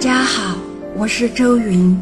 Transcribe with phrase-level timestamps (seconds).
[0.00, 0.56] 家好，
[0.96, 1.94] 我是周云，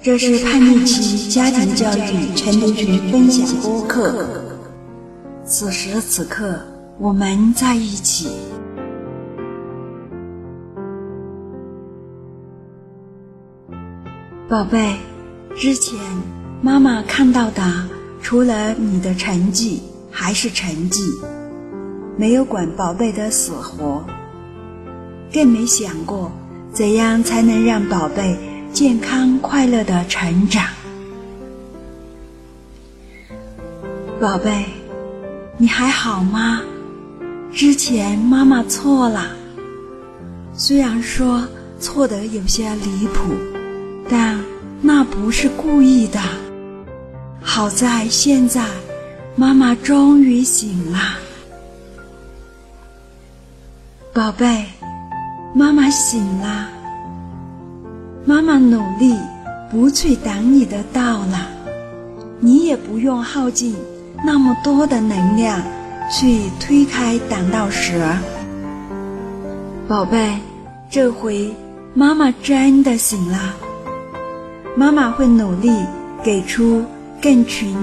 [0.00, 4.26] 这是叛逆期家庭教育晨读群分享播客。
[5.44, 6.58] 此时此刻，
[6.98, 8.30] 我们在一起。
[14.48, 14.96] 宝贝，
[15.54, 15.98] 之前
[16.62, 17.62] 妈妈看到的，
[18.22, 21.02] 除了你的成绩还是成绩，
[22.16, 24.02] 没有管宝贝的死活，
[25.30, 26.32] 更没想过
[26.72, 28.36] 怎样才能让宝贝
[28.72, 30.64] 健康快乐的成长。
[34.20, 34.64] 宝贝，
[35.58, 36.62] 你还好吗？
[37.52, 39.30] 之前妈妈错了，
[40.54, 41.46] 虽然说
[41.78, 43.34] 错的有些离谱。
[44.10, 44.38] 但
[44.82, 46.20] 那不是故意的。
[47.40, 48.66] 好在现在，
[49.36, 50.98] 妈妈终于醒了。
[54.12, 54.66] 宝贝，
[55.54, 56.68] 妈妈醒了。
[58.24, 59.18] 妈妈努力
[59.70, 61.48] 不去挡你的道了，
[62.40, 63.76] 你也不用耗尽
[64.24, 65.60] 那么多的能量
[66.10, 68.16] 去推开挡道蛇。
[69.86, 70.38] 宝贝，
[70.88, 71.54] 这回
[71.92, 73.54] 妈妈真的醒了。
[74.74, 75.70] 妈妈会努力
[76.22, 76.82] 给出
[77.20, 77.74] 更纯、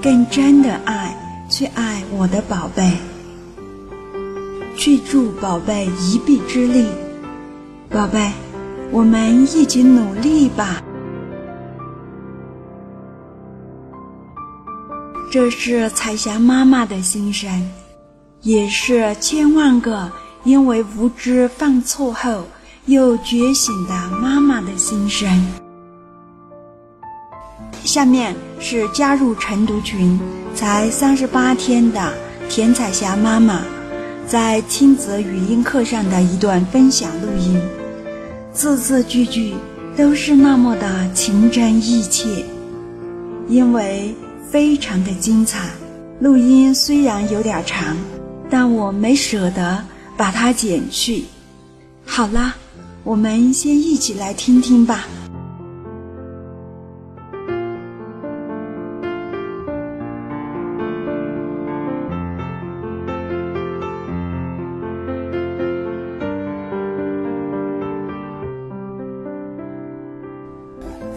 [0.00, 1.14] 更真的爱，
[1.50, 2.92] 去爱我的宝贝，
[4.76, 6.86] 去助宝贝一臂之力。
[7.90, 8.30] 宝贝，
[8.90, 10.82] 我们一起努力吧！
[15.32, 17.70] 这是彩霞妈妈的心声，
[18.42, 20.12] 也是千万个
[20.44, 22.44] 因为无知犯错后
[22.84, 25.46] 又觉醒的妈妈的心声。
[27.84, 30.20] 下面是加入晨读群
[30.54, 32.12] 才三十八天的
[32.50, 33.62] 田彩霞妈妈
[34.26, 37.58] 在亲子语音课上的一段分享录音，
[38.58, 39.54] 字字句句
[39.96, 42.44] 都是那么的情真意切，
[43.48, 44.12] 因为
[44.50, 45.70] 非常的精彩。
[46.18, 47.96] 录音虽然有点长，
[48.50, 49.84] 但我没舍得
[50.16, 51.22] 把它剪去。
[52.04, 52.56] 好啦，
[53.04, 55.06] 我们先一起来听听吧。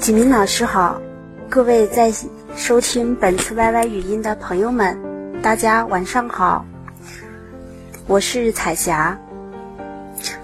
[0.02, 1.00] 景明老师好，
[1.48, 2.12] 各位在
[2.56, 4.98] 收听本次 YY 语音的朋友们，
[5.44, 6.66] 大家晚上好。
[8.08, 9.16] 我是彩霞。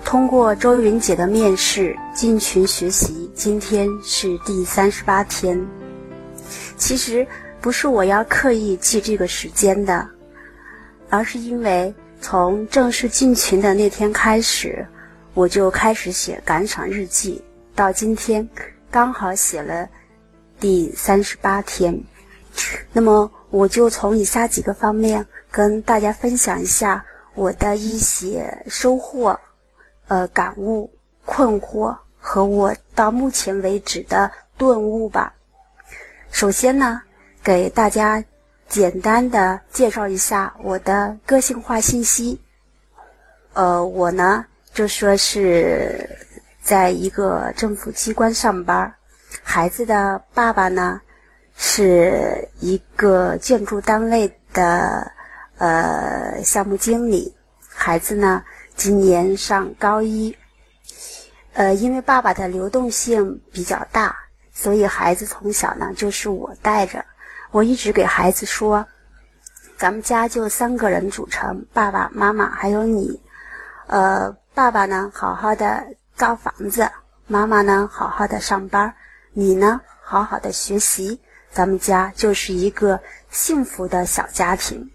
[0.06, 5.60] 通过周云姐的面试进群学习，今天是第三十八天。
[6.78, 7.26] 其实
[7.60, 10.08] 不是我要刻意记这个时间的，
[11.10, 11.92] 而是因为
[12.22, 14.86] 从正式进群的那天开始，
[15.34, 17.42] 我就开始写感想日记，
[17.74, 18.48] 到今天。
[18.90, 19.88] 刚好写了
[20.60, 22.02] 第三十八天，
[22.94, 27.06] 那么我就从以下几个方面跟大家分享一下
[27.36, 29.40] 我的一些收获、
[30.08, 30.90] 呃感悟、
[31.26, 35.34] 困惑和我到目前为止的顿悟吧。
[36.32, 37.02] 首先呢，
[37.44, 38.24] 给大家
[38.68, 42.40] 简单的介绍一下我的个性化信息。
[43.54, 46.27] 呃，我呢就说是。
[46.68, 48.94] 在一个政府机关上班，
[49.42, 51.00] 孩子的爸爸呢
[51.56, 55.10] 是一个建筑单位的
[55.60, 57.34] 呃项目经理，
[57.70, 58.44] 孩子呢
[58.76, 60.36] 今年上高一。
[61.54, 64.14] 呃，因为爸爸的流动性比较大，
[64.52, 67.06] 所以孩子从小呢就是我带着。
[67.52, 68.86] 我一直给孩子说，
[69.78, 73.22] 咱们家就三个人组成，爸爸妈妈还有你。
[73.86, 75.96] 呃，爸爸呢好好的。
[76.18, 76.90] 造房子，
[77.28, 78.96] 妈妈呢好好的上班，
[79.34, 84.90] 你呢好好的学习，咱们家就是一个幸福的小家庭。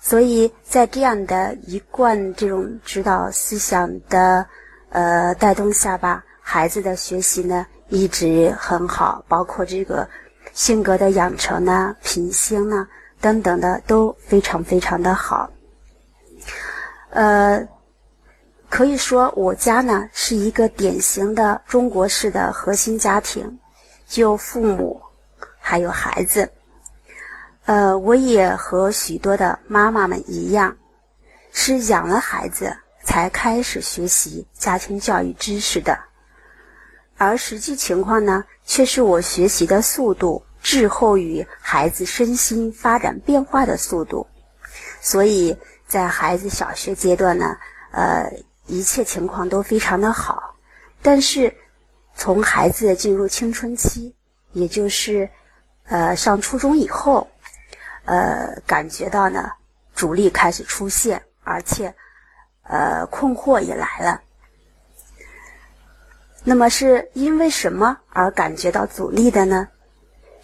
[0.00, 4.46] 所以在这样的一贯这种指导思想的
[4.90, 10.08] 呃带动下吧，孩子的学习呢一直很好，包括这个
[10.52, 12.86] 性格的养成呢、品性呢
[13.20, 15.50] 等等的都非常非常的好。
[17.10, 17.66] 呃。
[18.74, 23.60] 可以说，我家呢是一个典型的中国式的核心家庭，
[24.08, 25.00] 就父母，
[25.60, 26.50] 还有孩子。
[27.66, 30.76] 呃，我也和许多的妈妈们一样，
[31.52, 35.96] 是养了孩子才开始学习家庭教育知识的，
[37.16, 44.26] 而实际情况呢，却是我学习的速度滞后于孩子身心发展变化的速度，
[45.00, 45.56] 所以
[45.86, 47.56] 在孩子小学阶段呢，
[47.92, 48.28] 呃。
[48.66, 50.54] 一切情况都非常的好，
[51.02, 51.54] 但是
[52.14, 54.14] 从孩子进入青春期，
[54.52, 55.28] 也就是
[55.84, 57.30] 呃上初中以后，
[58.04, 59.52] 呃感觉到呢
[59.94, 61.94] 阻力开始出现，而且
[62.62, 64.20] 呃困惑也来了。
[66.42, 69.68] 那么是因为什么而感觉到阻力的呢？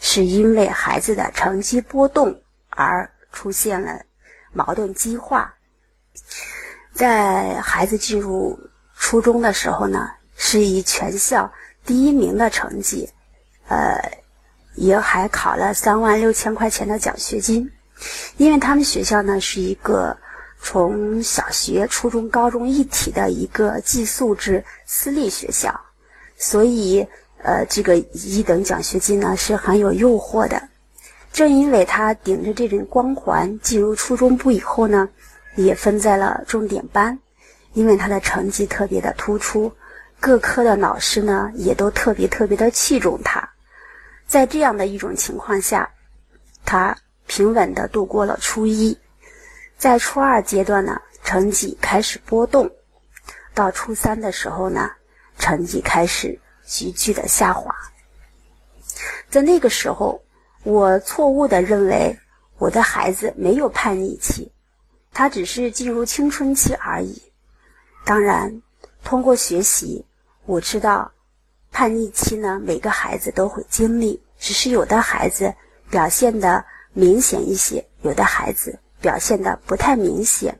[0.03, 4.03] 是因为孩子的成绩波动而出现了
[4.53, 5.55] 矛盾激化。
[6.93, 8.59] 在孩子进入
[8.97, 11.51] 初中的时候呢，是以全校
[11.85, 13.09] 第一名的成绩，
[13.69, 13.97] 呃，
[14.75, 17.71] 也还考了三万六千块钱的奖学金。
[18.37, 20.17] 因为他们学校呢是一个
[20.63, 25.79] 从小学、初中、高中一体的一个寄宿制私立学校。
[26.37, 27.07] 所以，
[27.43, 30.69] 呃，这个一等奖学金呢是很有诱惑的。
[31.33, 35.09] 正因为他顶着这种光环进入初中部以后呢，
[35.57, 37.19] 也分在了重点班，
[37.73, 39.73] 因为他的成绩特别的突出，
[40.19, 43.49] 各科的老师呢也都特别特别的器重他。
[44.27, 45.91] 在这样的一种情况下，
[46.65, 48.97] 他平稳的度过了初一，
[49.77, 52.71] 在初二阶段呢，成绩开始波动，
[53.55, 54.91] 到初三的时候呢。
[55.39, 57.75] 成绩开始急剧的下滑，
[59.31, 60.23] 在那个时候，
[60.65, 62.15] 我错误的认为
[62.59, 64.53] 我的孩子没有叛逆期，
[65.13, 67.23] 他只是进入青春期而已。
[68.05, 68.63] 当然，
[69.05, 70.05] 通过学习，
[70.47, 71.13] 我知道
[71.71, 75.55] 叛逆期呢，每个孩子都会经历，只是有的孩子
[75.91, 80.59] 表现的明显一些，有的孩子表现的不太明显。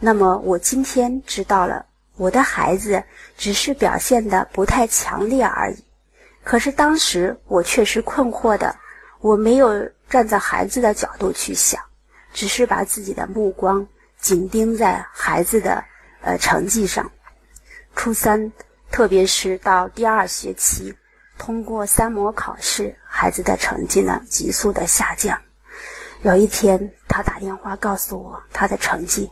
[0.00, 1.86] 那么，我今天知道了。
[2.16, 3.04] 我的孩子
[3.36, 5.84] 只是表现的不太强烈而已，
[6.42, 8.74] 可是当时我确实困惑的，
[9.20, 11.80] 我没有站在孩子的角度去想，
[12.38, 13.88] 只是把自己的目光
[14.20, 15.84] 紧盯在孩子的
[16.20, 17.10] 呃成绩上。
[17.96, 18.52] 初三，
[18.92, 20.94] 特别是到第二学期，
[21.36, 25.42] 通过三模考试，孩子的成绩呢急速的下降。
[26.22, 29.28] 有一天，他打电话告诉我，他的成绩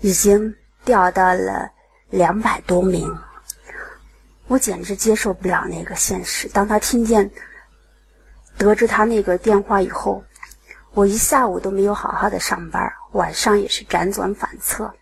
[0.00, 0.52] 已经
[0.84, 1.70] 掉到了。
[2.10, 3.16] 两百多名，
[4.46, 6.46] 我简直接受不了那个现实。
[6.48, 7.30] 当他听见、
[8.58, 10.22] 得知他那个电话以后，
[10.94, 14.92] 我一下午都没有好好的上班，晚上也是辗转反侧。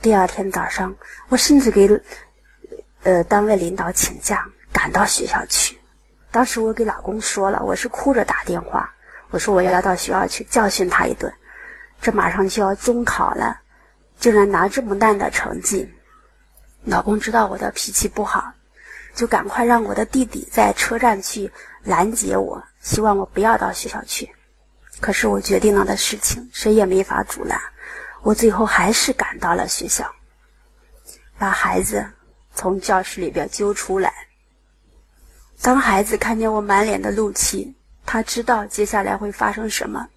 [0.00, 0.94] 第二天早上，
[1.28, 1.88] 我甚至给
[3.02, 5.76] 呃单位领导请假，赶到学校去。
[6.30, 8.94] 当时我给老公说了，我是哭着打电话，
[9.30, 11.32] 我说我要到学校去教训他一顿。
[12.00, 13.60] 这马上就要中考了，
[14.20, 15.92] 竟然拿这么烂的成绩。
[16.84, 18.52] 老公知道我的脾气不好，
[19.16, 21.50] 就赶快让我的弟弟在车站去
[21.82, 24.32] 拦截我，希望我不要到学校去。
[25.00, 27.60] 可是我决定了的事情，谁也没法阻拦。
[28.22, 30.12] 我最后还是赶到了学校，
[31.38, 32.10] 把孩子
[32.54, 34.12] 从教室里边揪出来。
[35.62, 40.08] 当孩子看见我满脸的怒气，他知道接下来会发生什么。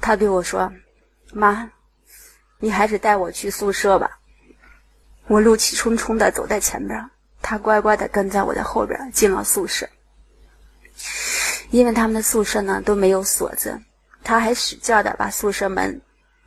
[0.00, 0.72] 他对我说
[1.32, 1.70] ：“妈，
[2.58, 4.18] 你还是带我去宿舍吧。”
[5.26, 9.88] 我怒气冲冲的走在前边，他乖乖的跟在我的后边进了宿舍。
[11.70, 13.80] 因为他们的宿舍呢都没有锁子，
[14.22, 16.00] 他还使劲的把宿舍门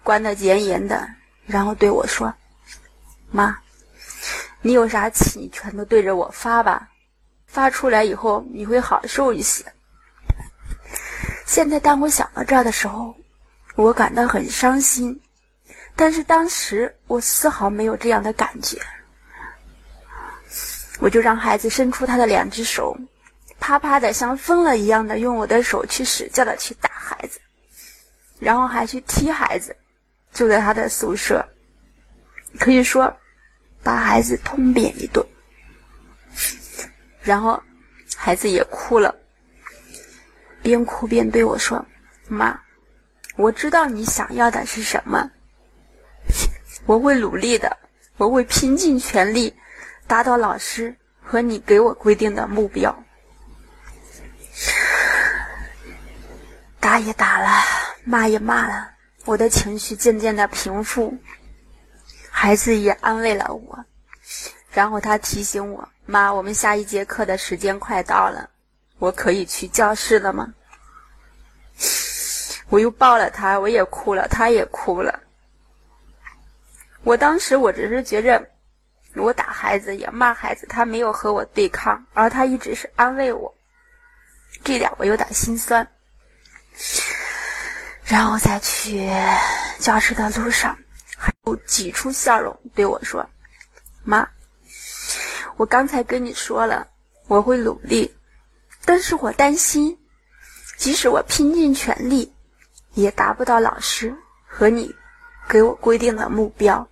[0.03, 1.09] 关得严严的，
[1.45, 2.33] 然后对我说
[3.31, 3.57] ：“妈，
[4.62, 6.89] 你有啥气你全都对着我发吧，
[7.45, 9.65] 发出来以后你会好受一些。”
[11.45, 13.15] 现在当我想到这儿的时候，
[13.75, 15.21] 我感到很伤心。
[15.95, 18.79] 但是当时我丝毫没有这样的感觉，
[21.00, 22.95] 我就让孩子伸出他的两只手，
[23.59, 27.39] 啪啪的像疯了一样的用我的手去使劲的去打孩子，
[28.39, 29.75] 然后还去踢孩子，
[30.31, 31.47] 就在他的宿舍，
[32.59, 33.17] 可以说
[33.83, 35.25] 把孩子通扁一顿，
[37.21, 37.61] 然后
[38.15, 39.15] 孩子也哭了，
[40.61, 41.85] 边哭边对我说
[42.29, 42.59] ：“妈，
[43.35, 45.31] 我知道你想要的是什么。”
[46.85, 47.77] 我会努力的，
[48.15, 49.53] 我会拼尽全力，
[50.05, 53.03] 达到老师和你给我规定的目标。
[56.88, 57.50] 打也打了，
[58.06, 58.91] 骂也骂了，
[59.25, 61.17] 我的情绪渐渐的平复，
[62.32, 63.84] 孩子也安慰了我。
[64.72, 68.50] 然后他提醒我：“妈，我们下一节课的时间快到了，
[69.00, 70.53] 我可以去教室了吗？”
[72.70, 75.20] 我又抱了他，我也哭了，他也哭了。
[77.03, 78.50] 我当时我只是觉着，
[79.13, 83.53] 我打孩子也骂孩子，他没有和我对抗，而他一直是安慰我，
[84.63, 85.86] 这点我有点心酸。
[88.05, 89.10] 然后在去
[89.79, 90.77] 教室的路上，
[91.17, 93.29] 还有挤出笑容对我说
[94.03, 94.29] ：“妈，
[95.57, 96.88] 我刚才跟你说了，
[97.27, 98.15] 我会努力，
[98.86, 100.00] 但是我担心，
[100.77, 102.34] 即使我拼尽全力，
[102.93, 104.15] 也达不到老师
[104.46, 104.96] 和你
[105.50, 106.88] 给我规定的目标。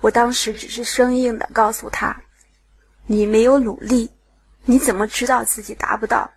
[0.00, 2.22] 我当时只是生硬的告诉他
[3.06, 4.10] ：“你没有努力，
[4.64, 6.30] 你怎么知道自己达不到？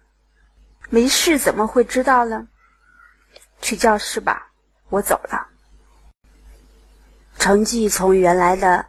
[0.89, 2.47] 没事怎么会知道呢？
[3.61, 4.51] 去教室吧，
[4.89, 5.47] 我走了。”
[7.37, 8.85] 成绩从原来的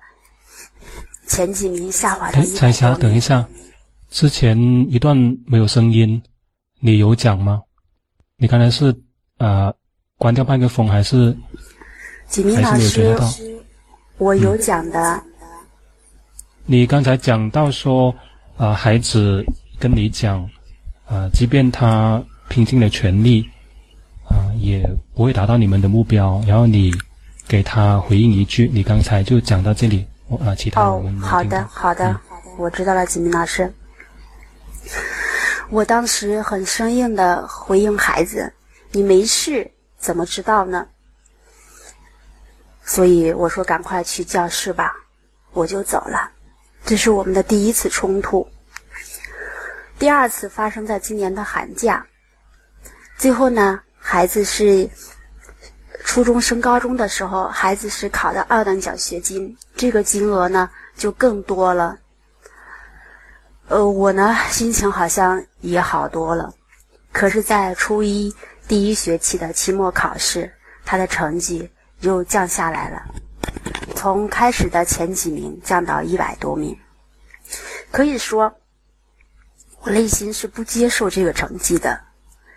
[1.26, 3.46] 前几名下滑到一彩霞，等一下，
[4.08, 4.56] 之前
[4.90, 6.22] 一段没有声音，
[6.80, 7.62] 你有讲吗？
[8.36, 8.94] 你刚才是
[9.38, 9.72] 啊，
[10.16, 11.36] 关掉麦克风还是？
[12.28, 13.16] 几名老师。
[14.18, 15.22] 我有讲的。
[16.64, 18.14] 你刚才讲到说，
[18.56, 19.44] 啊，孩子
[19.78, 20.48] 跟你讲，
[21.08, 23.48] 啊，即便他拼尽了全力，
[24.28, 26.42] 啊，也不会达到你们的目标。
[26.46, 26.92] 然后你
[27.46, 30.04] 给他回应一句，你刚才就讲到这里，
[30.44, 32.20] 啊，其他我们哦，好的，好的，
[32.58, 33.72] 我知道了，吉明老师。
[35.70, 38.52] 我当时很生硬的回应孩子
[38.92, 40.86] ：“你没事，怎么知道呢？”
[42.84, 44.92] 所以我说：“赶快去教室吧。”
[45.52, 46.30] 我就走了。
[46.84, 48.46] 这是我们的第一次冲突。
[49.98, 52.06] 第二次发生在今年的寒假。
[53.16, 54.88] 最后呢，孩子是
[56.04, 61.98] 初中升高中的时候，孩子是考的二等奖学金，这个金额呢就更多了。
[63.68, 66.52] 呃，我呢心情好像也好多了。
[67.12, 68.34] 可是，在初一
[68.68, 70.52] 第一学期的期末考试，
[70.84, 71.70] 他的成绩。
[72.00, 73.02] 又降下来了，
[73.94, 76.78] 从开始的前几名降到一百多名，
[77.90, 78.54] 可以说，
[79.86, 82.00] 我内心是不接受这个成绩的。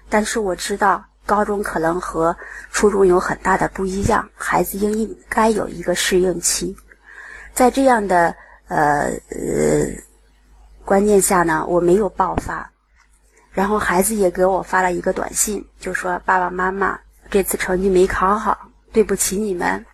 [0.09, 2.35] 但是我知道，高中可能和
[2.71, 6.75] 初中有很大的不一样，孩子应应该有一个适应期。
[7.53, 8.35] 在这样的
[8.67, 9.85] 呃呃
[10.83, 12.71] 观念下呢，我没有爆发。
[13.51, 19.85] 然后孩子也给我发了一个短信，就说：“爸爸妈妈，这次成绩没考好。”对不起你们，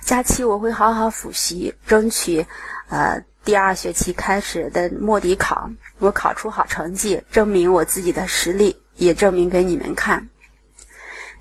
[0.00, 2.46] 假期我会好好复习，争取，
[2.88, 10.28] 呃，第二学期开始的末底考，我考出好成绩，证明我自己的实力，也证明给你们看。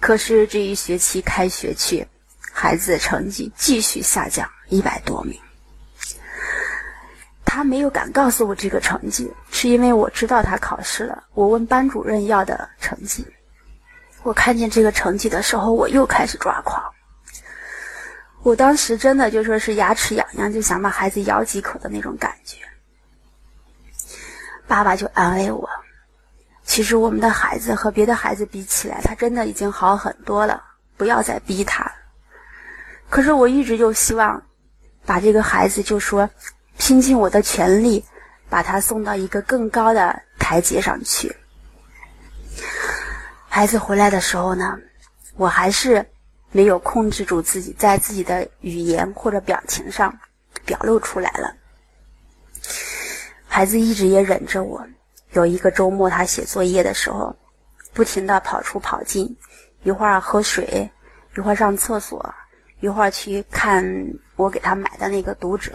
[0.01, 2.05] 可是这一学期开学去，
[2.51, 5.39] 孩子的成绩继续下降，一百多名。
[7.45, 11.23] 他没有敢告诉我这个成绩，是因为我知道他考试了。
[11.33, 13.25] 我问班主任要的成绩。
[14.23, 16.83] 我看见这个成绩的时候，我又开始抓狂。
[18.43, 22.57] 我当时真的就说是牙齿痒痒，就想把孩子咬几口的那种感觉。
[24.67, 25.69] 爸爸就安慰我
[26.65, 30.61] ：“其实我们的孩子和别的孩子比起来，他真的已经好很多了，
[30.97, 31.89] 不要再逼他。”
[33.09, 34.43] 可是我一直就希望
[35.05, 36.29] 把这个孩子就说
[36.77, 38.03] 拼尽我的全力，
[38.49, 41.33] 把他送到一个更高的台阶上去。
[43.47, 44.77] 孩子回来的时候呢，
[45.35, 46.05] 我还是
[46.53, 50.17] 没有控制住自己，在自己的语言或者表情上
[50.63, 51.53] 表露出来了。
[53.45, 54.87] 孩子一直也忍着我。
[55.33, 57.35] 有一个周末，他写作业的时候，
[57.91, 59.35] 不停的跑出跑进，
[59.83, 60.89] 一会儿喝水，
[61.35, 62.33] 一会儿上厕所，
[62.79, 63.83] 一会儿去看
[64.37, 65.71] 我给他买的那个《读者》，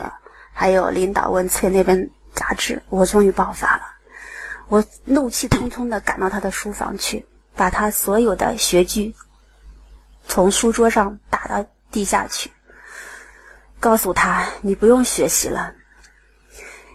[0.53, 2.81] 还有《领导问翠》那本杂志。
[2.89, 3.83] 我终于爆发了，
[4.69, 7.27] 我怒气冲冲的赶到他的书房去。
[7.57, 9.13] 把他所有的学具
[10.29, 12.53] 从书桌上打到地下去，
[13.81, 15.75] 告诉他：“你不用学习了，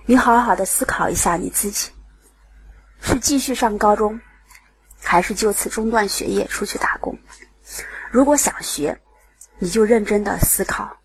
[0.06, 1.92] 你好好的思考一下你自己，
[3.02, 4.22] 是继续上高中，
[5.02, 7.18] 还是就此中断学业出去打工？
[8.12, 9.02] 如果想学，
[9.58, 10.98] 你就认真的思考，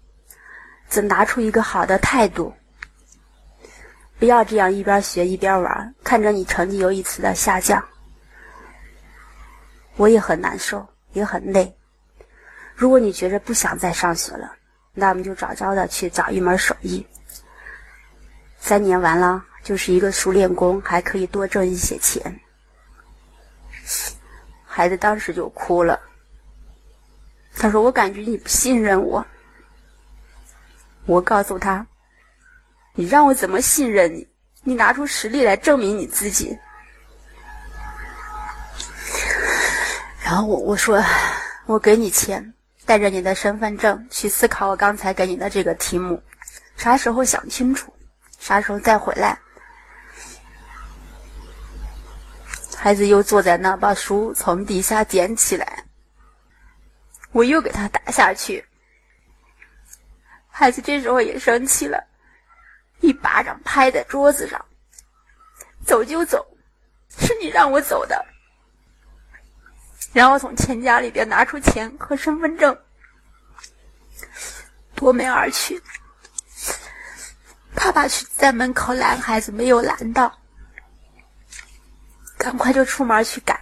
[0.86, 2.52] 怎拿出一个好的态度，
[4.18, 7.82] 不要这样一边学一边玩，看着你成绩又一次的下降。”
[9.96, 11.77] 我也很难受，也很累。
[12.78, 14.54] 如果你觉着不想再上学了，
[14.94, 17.04] 那我们就早早的去找一门手艺。
[18.60, 22.40] 三年完了，就是一个熟练工，还可以多挣一些钱。
[24.64, 26.00] 孩子当时就哭了，
[27.56, 29.26] 他说：“我感觉你不信任我。”
[31.04, 31.84] 我告诉他
[32.94, 34.28] ：“你让我怎么信任你？
[34.62, 36.56] 你拿出实力来证明你自己。”
[40.22, 41.02] 然后我我说，
[41.66, 42.54] 我给你钱，
[42.88, 46.22] 带着你的身份证去思考我刚才给你的这个题目，
[46.74, 47.92] 啥时候想清楚，
[48.38, 49.38] 啥时候再回来。
[52.74, 55.84] 孩子又坐在那，把书从底下捡起来，
[57.32, 58.64] 我又给他打下去。
[60.48, 62.02] 孩子这时候也生气了，
[63.00, 64.64] 一巴掌拍在桌子上
[65.84, 66.56] ：“走就走，
[67.10, 68.24] 是你让我走的。”
[70.12, 72.76] 然后从钱夹里边拿出钱和身份证，
[74.94, 75.80] 夺门而去。
[77.74, 80.38] 爸爸去在门口拦孩子，没有拦到，
[82.36, 83.60] 赶快就出门去赶。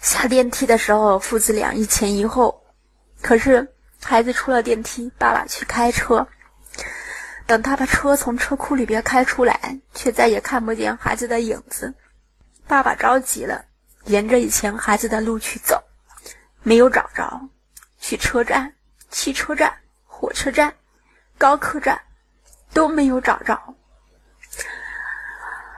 [0.00, 2.62] 下电梯的时候，父子俩一前一后，
[3.20, 6.28] 可是孩子出了电梯，爸爸去开车。
[7.46, 11.94] 等他把车从车库里边开出来，却再也看不见孩子的影子。
[12.68, 13.64] 爸爸着急了。
[14.06, 15.82] 沿着以前孩子的路去走，
[16.62, 17.48] 没有找着。
[17.98, 18.72] 去车站、
[19.10, 20.72] 汽车站、火车站、
[21.36, 22.00] 高客站，
[22.72, 23.60] 都没有找着。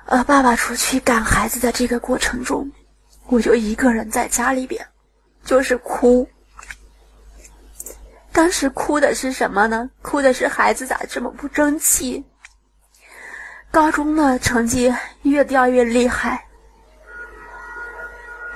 [0.05, 2.71] 呃，爸爸出去赶孩子的这个过程中，
[3.27, 4.87] 我就一个人在家里边，
[5.45, 6.29] 就是哭。
[8.33, 9.91] 当时哭的是什么呢？
[10.03, 12.25] 哭的是孩子咋这么不争气？
[13.71, 16.48] 高中的成绩越掉越厉害。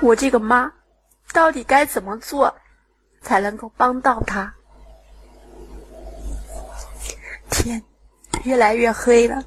[0.02, 0.72] 我这个妈，
[1.32, 2.52] 到底该怎么做，
[3.20, 4.52] 才能够帮到他？
[7.48, 7.80] 天
[8.42, 9.44] 越来越黑了，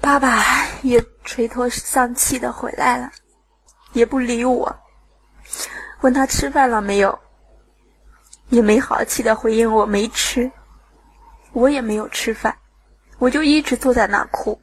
[0.00, 0.42] 爸爸
[0.80, 3.12] 也垂头丧气的回来了，
[3.92, 4.74] 也不理我。
[6.00, 7.18] 问他吃饭了没有，
[8.48, 10.50] 也没好气的回应我没吃。
[11.52, 12.56] 我也没有吃饭，
[13.18, 14.58] 我就一直坐在那哭。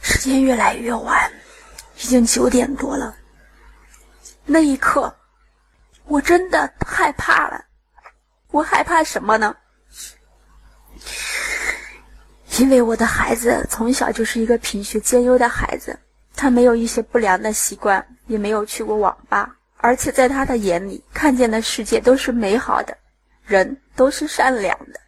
[0.00, 1.30] 时间越来越晚。
[1.98, 3.16] 已经九点多了。
[4.44, 5.16] 那一刻，
[6.04, 7.64] 我真的害怕了。
[8.50, 9.56] 我害怕什么呢？
[12.58, 15.98] 因为我的孩子从小就是一个品学兼优的孩子，
[16.34, 22.96] 他没有一些不良的习惯，也没有去过网吧，而且在他的眼里，看见的世界都是美好的，
[23.44, 25.00] 人都是善良的。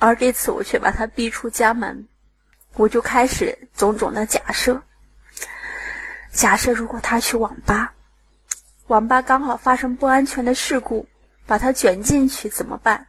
[0.00, 2.08] 而这次我却把他逼出家门，
[2.74, 4.82] 我就开始种种的假设。
[6.32, 7.92] 假设如果他去网吧，
[8.86, 11.08] 网吧刚好发生不安全的事故，
[11.46, 13.08] 把他卷进去怎么办？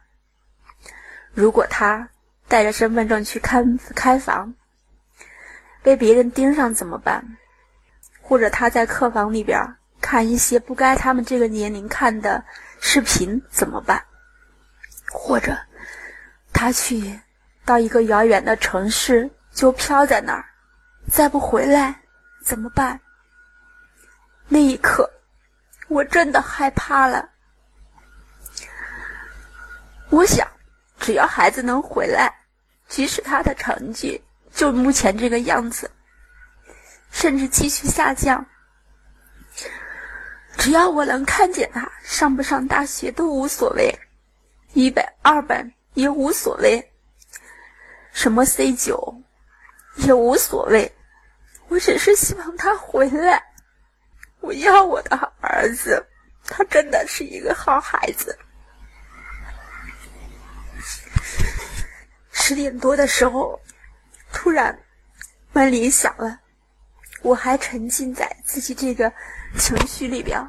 [1.32, 2.08] 如果他
[2.48, 4.54] 带着身份证去看开房，
[5.82, 7.38] 被别人盯上怎么办？
[8.20, 12.44] 或者他在客房里边看一些不该他们这个年龄看的
[12.80, 14.04] 视频怎么办？
[15.10, 15.56] 或者
[16.52, 17.20] 他去
[17.64, 20.44] 到一个遥远的城市就飘在那儿，
[21.08, 22.00] 再不回来
[22.44, 23.00] 怎么办？
[24.52, 25.10] 那一刻，
[25.88, 27.26] 我真的害怕了。
[30.10, 30.46] 我想，
[31.00, 32.30] 只要孩子能回来，
[32.86, 35.90] 即使他的成绩就目前这个样子，
[37.10, 38.44] 甚至继续下降，
[40.58, 43.98] 只要我能看见他上不上大学都无所谓，
[44.74, 46.92] 一本二本也无所谓，
[48.12, 49.22] 什么 C 九
[49.96, 50.94] 也无所谓，
[51.68, 53.42] 我只是希望他回来。
[54.42, 56.04] 我要我的儿子，
[56.44, 58.36] 他真的是一个好孩子。
[62.32, 63.58] 十点多的时候，
[64.32, 64.76] 突然
[65.52, 66.40] 门铃响了，
[67.22, 69.10] 我还沉浸在自己这个
[69.56, 70.44] 情绪里边，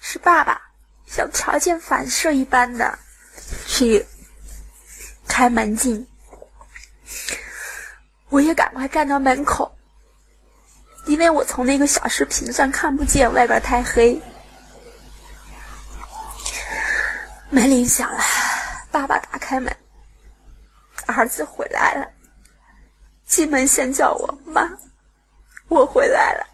[0.00, 0.60] 是爸爸
[1.06, 2.98] 像条件反射一般的
[3.66, 4.04] 去
[5.28, 6.06] 开门进，
[8.30, 9.73] 我也赶快站到门口。
[11.06, 14.20] 因为我从那个小视频上看不见，外边太黑。
[17.50, 18.20] 门铃响了，
[18.90, 19.76] 爸爸打开门，
[21.06, 22.08] 儿子回来了。
[23.26, 24.68] 进门先叫我妈，
[25.68, 26.46] 我回来了。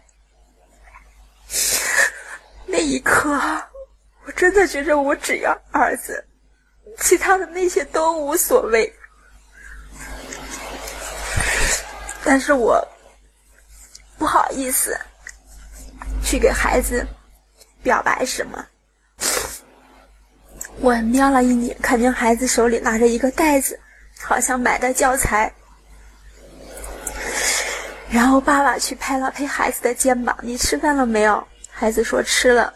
[2.65, 3.39] 那一刻，
[4.25, 6.23] 我真的觉得我只要儿子，
[6.99, 8.93] 其他的那些都无所谓。
[12.25, 12.85] 但是我。
[14.21, 14.95] 不好意思，
[16.23, 17.03] 去给孩子
[17.81, 18.63] 表白什么？
[20.79, 23.79] 我瞄了一眼，看见孩子手里拿着一个袋子，
[24.21, 25.51] 好像买的教材。
[28.11, 32.71] 然后爸爸去拍了拍孩子的肩膀：“你吃饭了没有？”孩子说：“吃了。”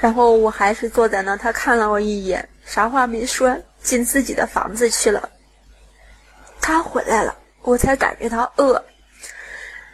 [0.00, 5.28] 然后我还是坐在那，他看了我一眼，啥话没说，进自己的房子去了。
[6.58, 8.82] 他回来了，我才感觉到饿。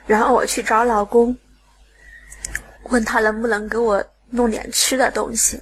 [0.06, 1.36] 然后我去找老公，
[2.84, 5.60] 问他能不能给我弄点吃的东西。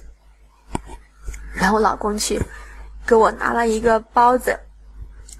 [1.53, 2.41] 然后老公去
[3.05, 4.59] 给我拿了一个包子，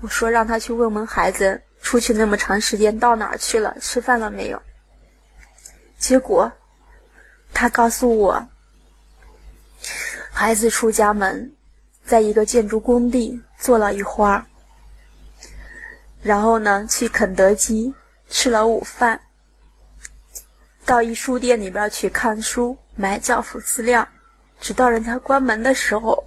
[0.01, 4.61] 我说让他去问问孩子，出去那么长时间到哪儿去了，吃饭了没有。
[5.97, 6.51] 结果
[7.53, 8.47] 他告诉我，
[10.31, 11.51] 孩子出家门
[12.05, 14.45] 在一个建筑工地坐了一会儿，
[16.21, 17.93] 然后呢，去肯德基
[18.33, 19.21] 吃了午饭，
[20.85, 24.05] 到一书店里边去看书，买教辅资料，
[24.59, 26.25] 直到人家关门的时候，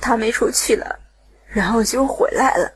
[0.00, 0.98] 他没出去了，
[1.46, 2.72] 然后就回来了。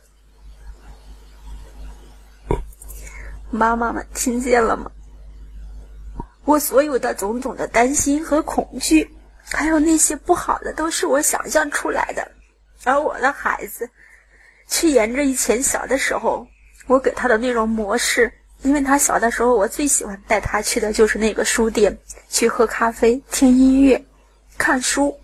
[3.51, 4.93] 妈妈们听见了吗？
[6.45, 9.17] 我所有的种种的担心和恐惧。
[9.51, 12.31] 还有那些不好的都是我想象出来的，
[12.85, 13.89] 而我的孩子，
[14.67, 16.47] 却沿着以前小的时候
[16.89, 21.97] 我给他的那种模式，因为他小的时候，我最喜欢带他去的就是那个书店，
[22.31, 24.03] 去喝咖啡、听音乐、
[24.57, 25.17] 看书。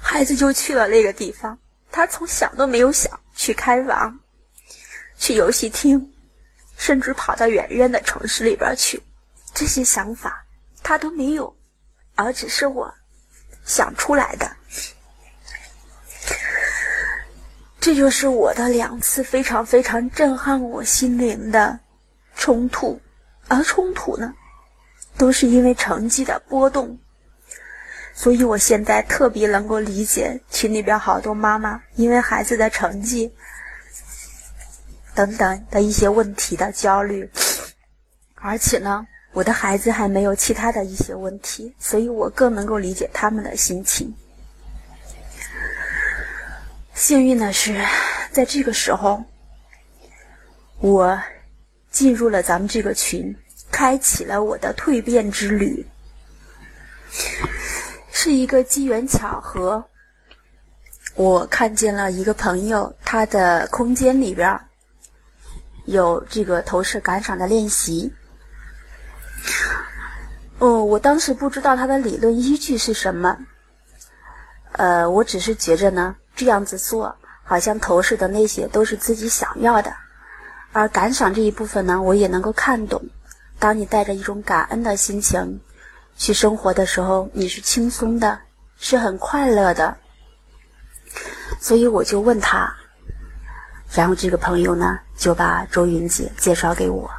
[0.00, 1.58] 孩子就去了那个地方，
[1.90, 4.16] 他从想都没有想去开房，
[5.18, 6.12] 去游戏厅，
[6.78, 9.02] 甚至跑到远远的城市里边去，
[9.52, 10.46] 这些想法
[10.80, 11.54] 他都没有。
[12.14, 12.90] 而只是我
[13.64, 14.55] 想出来的，
[17.86, 21.78] 这就是我的两次非常非常震撼我心灵的
[22.34, 23.00] 冲突，
[23.46, 24.34] 而冲突呢，
[25.16, 26.98] 都是因为成绩的波动，
[28.12, 33.32] 所以我现在特别能够理解群里边好多妈妈因为孩子的成绩
[35.14, 37.30] 等等的一些问题的焦虑，
[38.34, 39.06] 而且呢。
[39.32, 44.12] 我的孩子还没有其他的一些问题，所以我更能够理解他们的心情。
[46.96, 47.78] 幸运的是，
[48.32, 49.22] 在这个时候，
[50.80, 51.20] 我
[51.90, 53.36] 进入了咱们这个群，
[53.70, 55.86] 开启了我的蜕变之旅，
[58.10, 59.84] 是一个机缘巧合。
[61.16, 64.58] 我看见了一个朋友，他的空间里边
[65.84, 68.10] 有这个投射感赏的练习。
[70.58, 73.36] 哦，我当时不知道他的理论依据是什么，
[74.72, 79.92] 呃，我只是觉着呢，这样子做好像投射的那些都是自己想要的，
[80.72, 83.02] 而感赏这一部分呢，我也能够看懂。
[83.58, 85.60] 当你带着一种感恩的心情
[86.16, 88.38] 去生活的时候，你是轻松的，
[88.76, 89.96] 是很快乐的。
[91.58, 92.70] 所以我就问他，
[93.90, 97.10] 然后这个朋友呢就把周云姐介绍给我，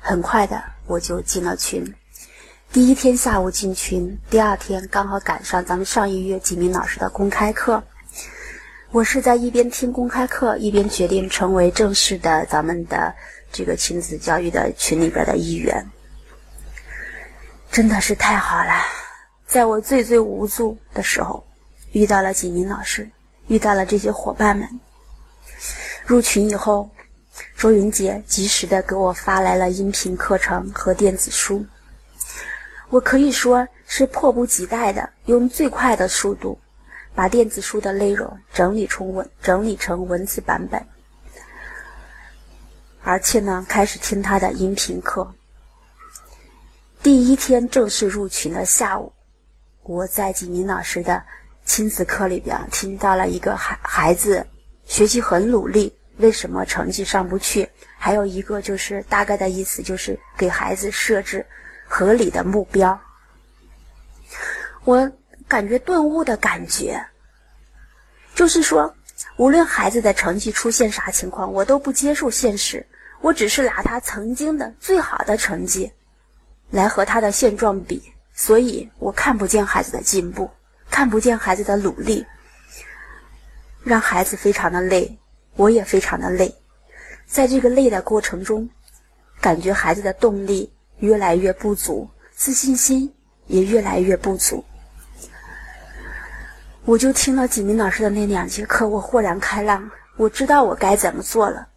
[0.00, 1.84] 很快的我就进了群。
[2.72, 7.82] 第一天下午进群，第二天刚好赶上咱们上一月吉明老师的公开课。
[8.92, 13.14] 我是在一边听公开课，一边决定成为正式的咱们的
[13.50, 15.82] 这个亲子教育的群里边的一员。
[17.70, 18.84] 真的是太好了，
[19.46, 21.42] 在我最最无助的时候，
[21.92, 23.08] 遇到了吉明老师，
[23.46, 24.68] 遇到了这些伙伴们。
[26.04, 26.90] 入群以后，
[27.56, 31.64] 周云杰及时的给我发来了音频课程和电子书。
[32.90, 36.58] 我可以说是迫不及待的，用最快的速度
[37.14, 40.84] 把电子书的内容整理成文整理成文字版本，
[43.02, 45.34] 而且呢，开始听他的音频课。
[47.02, 49.12] 第一天正式入群的下午，
[49.82, 51.22] 我在景明老师的
[51.64, 54.46] 亲子课里边听到了一个孩孩子
[54.84, 57.68] 学习很努力，为什么成绩上不去？
[57.98, 61.46] 还有一个就是大概的意思就是给孩子设置。
[61.94, 62.98] 合理的目标，
[64.84, 65.12] 我
[65.52, 67.04] 感觉顿悟的感觉，
[68.34, 68.94] 就是说，
[69.36, 72.86] 无论孩子的成绩出现啥情况，我都不接受现实，
[73.20, 75.92] 我只是拿他曾经的最好的成绩，
[76.70, 80.50] 来和他的现状比，所以我看不见孩子的进步，
[80.90, 82.24] 看不见孩子的努力，
[83.84, 85.18] 让孩子非常的累，
[85.56, 86.54] 我也非常的累，
[87.26, 88.70] 在这个累的过程中，
[89.38, 90.72] 感觉孩子的动力。
[91.00, 93.12] 越来越不足，自信心
[93.48, 94.64] 也越来越不足。
[96.84, 101.68] 我就听了景明老师的那两节课，我豁然开朗，我知道我该怎么做了。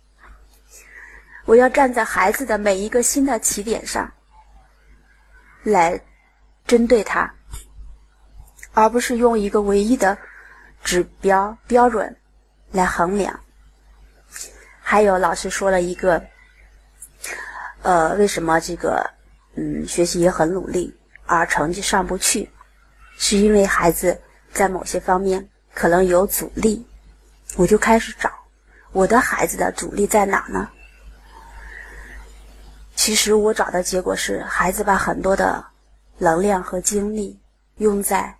[1.46, 4.12] 我要站在孩子的每一个新的起点上，
[5.62, 6.02] 来
[6.66, 7.32] 针对他，
[8.74, 10.18] 而不是用一个唯一的
[10.84, 12.18] 指标标准
[12.72, 13.40] 来衡量。
[14.82, 16.24] 还有老师说了一个，
[17.84, 19.08] 呃，为什么这个？
[19.58, 20.94] 嗯，学习也很努力，
[21.28, 22.50] 而成绩上不去，
[23.18, 24.20] 是因为孩子
[24.56, 26.84] 在某些方面可能有阻力。
[27.58, 28.32] 我就开始找
[28.92, 30.70] 我的孩子的阻力在哪呢？
[32.96, 35.64] 其实我找的结果是，孩子把很多的
[36.18, 37.38] 能量和精力
[37.78, 38.34] 用在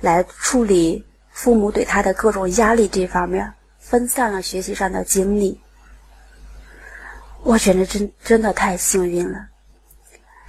[0.00, 5.60] 来处理父母对他的各种压力这方面，分散了学习上的精力。
[7.42, 9.46] 我觉得真真的太幸运了。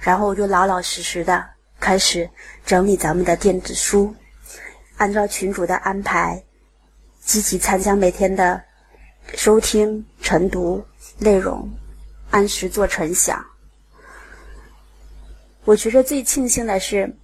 [0.00, 1.48] 然后我就老老实实的
[1.78, 2.28] 开始
[2.64, 4.14] 整理咱们的电子书，
[4.98, 6.42] 按照群主的安排，
[7.20, 8.62] 积极参加每天的
[9.34, 10.84] 收听、晨读
[11.18, 11.70] 内容，
[12.30, 13.46] 按时做晨想。
[15.64, 17.16] 我觉得最庆幸的是，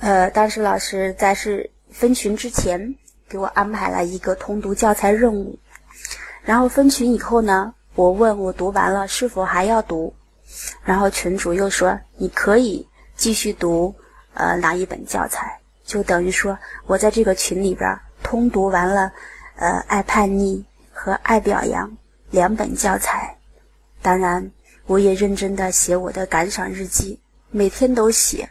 [0.00, 2.94] 呃，当时老师在是分群之前
[3.26, 5.58] 给我安排了一个通读教材任务，
[6.42, 10.14] 然后分群以后呢，我问我读完了是否还要读，
[10.84, 12.86] 然后群主又说你可以
[13.16, 13.94] 继续读，
[14.34, 15.57] 呃，哪一本教材？
[15.88, 19.10] 就等于说我在这个群里边通读完了，
[19.56, 20.58] 呃，《爱叛逆》
[20.92, 21.90] 和《爱表扬》
[22.30, 23.36] 两本教材，
[24.02, 24.52] 当然。
[24.86, 27.20] 我也认真的写我的感赏日记，
[27.50, 28.48] 每天都写，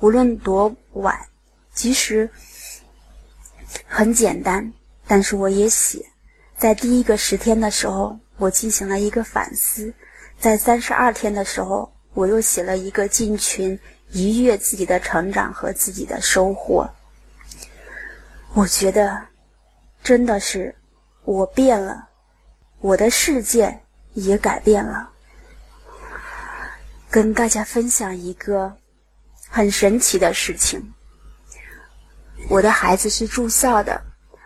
[0.00, 1.18] 无论多晚，
[1.72, 2.28] 即使
[3.86, 4.74] 很简单，
[5.06, 6.04] 但是我也写。
[6.58, 9.90] 在第一个十天的时候，我进行了一个反思；
[10.38, 13.80] 在三十二天的时候，我又写了一个进群
[14.14, 16.88] 愉悦自己的成长和自己的收获。
[18.54, 19.20] 我觉得，
[20.02, 20.74] 真的是
[21.24, 22.08] 我变了，
[22.80, 23.80] 我的世界
[24.12, 25.10] 也改变了。
[27.10, 28.76] 跟大家分享一个
[29.48, 30.92] 很神奇的事情。
[32.48, 34.00] 我的孩子是住校的，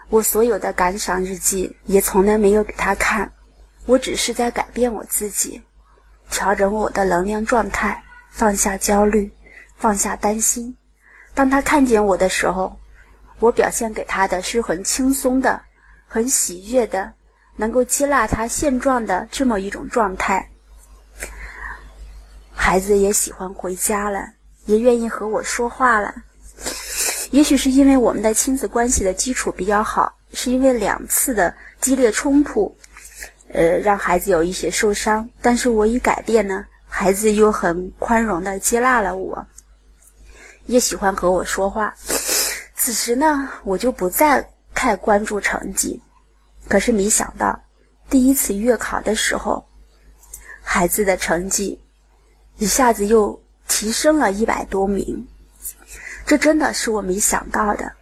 [0.09, 3.31] 我所有的感赏日记也从来没有给他看，
[3.87, 5.63] 我只是在改变我自己，
[6.31, 9.31] 调整我的能量状态，放下焦虑，
[9.79, 10.77] 放下担心。
[11.35, 12.79] 当他看见我的时候，
[13.39, 15.63] 我表现给他的是很轻松的、
[16.07, 17.13] 很喜悦的，
[17.57, 20.51] 能够接纳他现状的这么一种状态。
[22.53, 24.33] 孩子也喜欢回家了，
[24.67, 26.13] 也愿意和我说话了。
[27.31, 32.77] 也许是因为我们的亲子关系的基础比较好，是因为两次的激烈冲突，
[33.53, 35.29] 呃，让孩子有一些受伤。
[35.41, 39.47] 但是我一改变呢，孩子又很宽容的接纳了我，
[40.69, 41.93] 也喜欢和我说话。
[42.77, 46.01] 此时呢，我就不再太关注成绩。
[46.69, 47.61] 可是没想到，
[48.09, 49.67] 第一次月考的时候，
[50.63, 51.81] 孩子的成绩。
[52.59, 55.27] 一下子又提升了一百多名，
[56.27, 57.93] 这真的是我没想到的。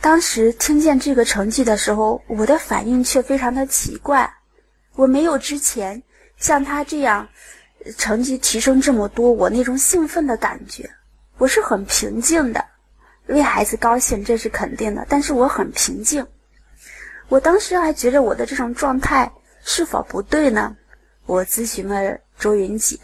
[0.00, 4.32] 当时听见这个成绩的时候，我的反应却非常的奇怪。
[4.94, 6.02] 我没有之前
[6.36, 7.28] 像他这样
[7.96, 10.90] 成绩提升这么多，我那种兴奋的感觉。
[11.38, 12.64] 我是很平静的，
[13.28, 16.26] 为孩子高兴这是肯定的，但是我很平静。
[17.28, 19.30] 我当时还觉得我的这种状态
[19.62, 20.76] 是否不对呢？
[21.26, 22.98] 我咨询了周云姐。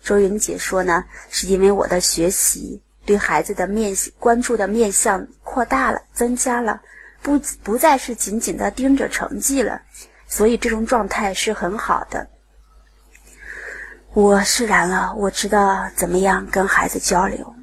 [0.00, 6.80] 周云姐说呢，是因为我的学习对孩子的面关注的面向扩大了，增加了，
[7.20, 9.82] 不不再是紧紧的盯着成绩了，
[10.28, 12.28] 所以这种状态是很好的。
[14.12, 17.54] 我释然了，我知道怎么样跟孩子交流，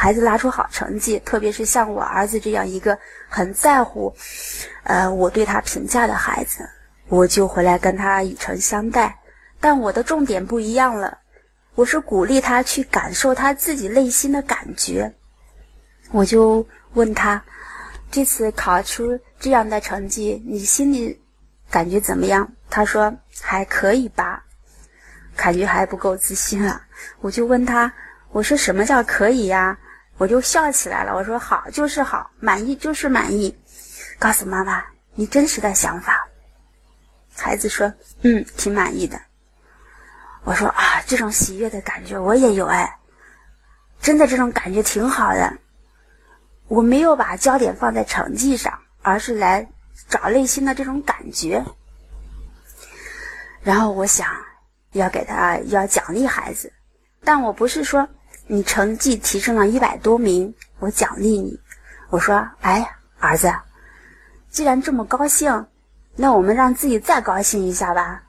[0.00, 2.96] 孩子拿出好成绩，特别是像我儿子这样一个
[3.28, 4.14] 很在乎，
[4.84, 6.70] 呃，我对他评价的孩子，
[7.08, 9.18] 我就回来跟他以诚相待，
[9.58, 11.18] 但我的重点不一样了。
[11.74, 15.12] 我是鼓励他去感受他自己内心的感觉，
[16.12, 17.42] 我就问他，
[18.08, 21.20] 这次考出这样的成绩，你心里
[21.72, 22.48] 感觉怎么样？
[22.70, 24.44] 他说还可以吧，
[25.34, 26.86] 感觉还不够自信啊。
[27.20, 27.92] 我就问他，
[28.30, 29.76] 我说什么叫可以呀？
[30.18, 33.56] 我就笑起来了，我说好就是好，满意就是满意。
[34.18, 36.26] 告诉妈妈你真实的想法。
[37.34, 39.20] 孩子说，嗯，挺满意的。
[40.42, 42.98] 我说啊，这种喜悦的感觉我也有哎，
[44.00, 45.56] 真的这种感觉挺好的。
[46.66, 49.66] 我没有把焦点放在成绩上，而是来
[50.08, 51.64] 找内心的这种感觉。
[53.62, 54.28] 然后我想
[54.92, 56.72] 要给他要奖励孩子，
[57.22, 58.08] 但我不是说
[58.50, 61.60] 你成绩提升了一百多名，我奖励你。
[62.08, 62.82] 我说，哎，
[63.18, 63.52] 儿子，
[64.48, 65.66] 既然这么高兴，
[66.16, 68.22] 那我们让自己再高兴一下吧。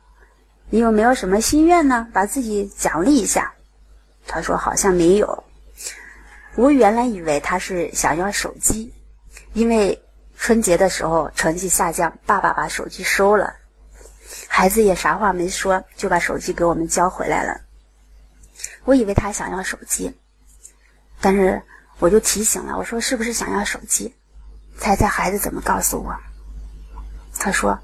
[0.70, 2.06] 你有没有什么心愿呢？
[2.12, 3.50] 把自己奖励一下。
[4.28, 5.44] 他说好像没有。
[6.56, 8.94] 我原来以为他是想要手机，
[9.54, 9.98] 因为
[10.36, 13.56] 春节的时候成绩下降，爸爸把手机收了，
[14.50, 17.62] 孩子也啥话没说，就把手机给我们交回来了。
[18.86, 20.18] 我以为他想要手机，
[21.22, 21.62] 但是
[22.00, 24.16] 我就提醒了，我说是不是想要手机？
[24.78, 26.16] 猜猜孩子怎么告诉我？
[27.38, 27.80] 他说。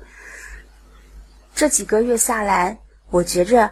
[1.57, 3.71] 这几个月下来，我觉着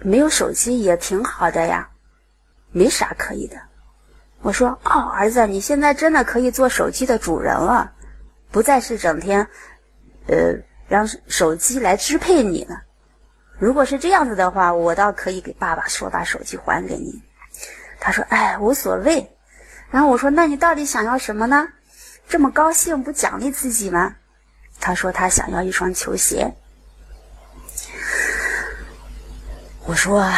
[0.00, 1.90] 没有手机也挺好的呀，
[2.72, 3.56] 没啥可以的。
[4.42, 7.92] 我说：“哦，儿子，你现在真的可以做手机的主人了，
[8.50, 9.48] 不再是整天，
[10.26, 12.82] 呃，让手机来支配你了。
[13.58, 17.22] 如果是这样子的话，我倒可以给爸爸说把手机还给你。”
[18.00, 19.30] 他说：“哎，无所谓，
[19.90, 21.66] 然后我说：“那你到底想要什么呢？
[22.28, 24.14] 这么高兴，不奖励自己吗？”
[24.80, 26.52] 他说：“他想要一双球鞋。”
[29.86, 30.28] 我说：“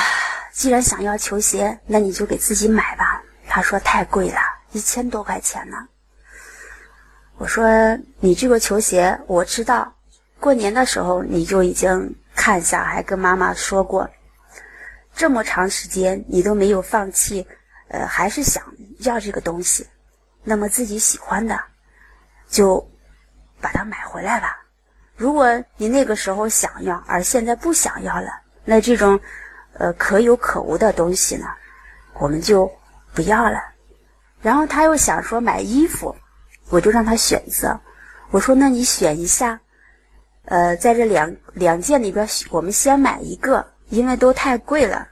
[0.53, 4.39] 既然想要球鞋，那你就给自己买吧。”他说：“太贵了，
[4.73, 5.89] 一千多块钱呢。”
[7.39, 7.67] 我说
[8.21, 9.93] ：“你这个球鞋，我知道，
[10.39, 12.15] 过年的时候你就已经
[12.47, 14.09] 看下，还跟妈妈说过，
[15.17, 17.45] 这么长时间你都没有放弃，
[17.89, 18.63] 呃，还是想
[19.01, 19.85] 要这个东西，
[20.45, 21.61] 那么自己喜欢的，
[22.49, 22.89] 就
[23.61, 24.65] 把它买回来吧。
[25.17, 28.29] 如果你那个时候想要，而现在不想要了，
[28.65, 29.19] 那这种，
[29.73, 31.47] 呃，可有可无的东西呢，
[32.15, 32.71] 我们就
[33.13, 33.61] 不要了。
[34.41, 36.15] 然后他又想说买衣服。”
[36.71, 37.81] 我就让他选择，
[38.31, 39.61] 我说：“那你选一下，
[40.47, 45.07] 呃，在这两两件里边，我们先买一个，因为都太贵了。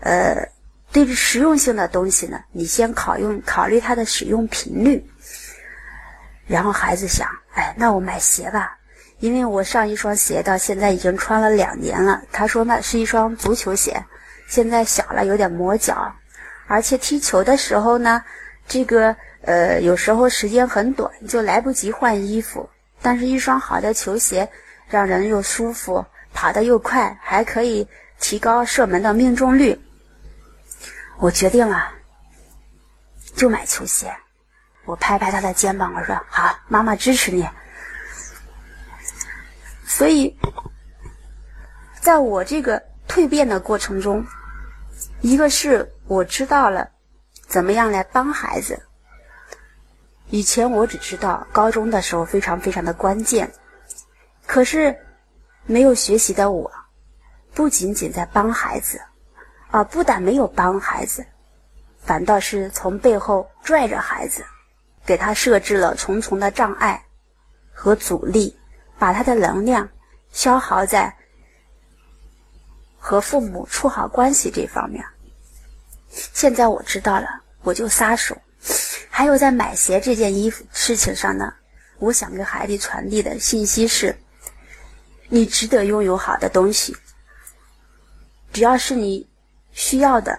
[0.00, 0.48] 呃，
[0.92, 5.04] 对于实用性的东西呢，你先考用考虑它的使用频率。”
[6.46, 8.76] 然后孩子想：“哎，那我买鞋吧，
[9.18, 14.04] 因为我上一双鞋到现在已经穿了两年了。”他说：“那是一双足球鞋，
[14.48, 16.12] 现在小了，有点磨脚，
[16.66, 18.22] 而且踢球的时候呢，
[18.66, 22.68] 这个。”呃，有时候时间很短，就来不及换衣服。
[23.00, 24.46] 但是，一双好的球鞋
[24.90, 29.80] 让人又舒服，跑得又快，还可以提高射门的命中率。
[31.18, 31.92] 我决定了，
[33.36, 34.12] 就买球鞋。
[34.84, 37.48] 我拍拍他的肩膀，我说：“好，妈妈支持你。”
[39.86, 40.36] 所以，
[42.00, 44.26] 在我这个蜕变的过程中，
[45.20, 46.90] 一个是我知道了
[47.46, 48.82] 怎么样来帮孩子。
[50.30, 53.52] 以前我只知道高中的时候非常非常的关键，
[54.52, 54.98] 可是
[55.64, 56.68] 没有学习的我，
[57.54, 59.00] 不仅仅在帮孩子，
[59.70, 61.24] 啊，不但没有帮孩子，
[62.04, 64.44] 反倒是从背后拽着孩子，
[65.06, 67.00] 给他设置了重重的障碍
[67.72, 68.58] 和阻力，
[68.98, 69.88] 把他的能量
[70.32, 71.14] 消耗在
[72.98, 75.04] 和父母处好关系这方面。
[76.10, 78.36] 现在我知道了，我就撒手。
[79.08, 81.54] 还有在买鞋这件衣服事情上呢，
[82.00, 84.18] 我想给孩子传递的信息是：
[85.30, 86.94] 你值得拥有好的东西，
[88.52, 89.26] 只要是你
[89.72, 90.38] 需要的，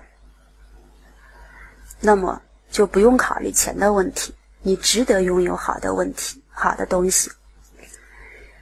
[1.99, 4.35] 那么就不用考虑钱的问题。
[4.61, 7.31] 你值得拥有好的问题，好的东西。